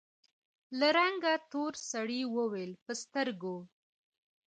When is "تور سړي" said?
1.51-2.21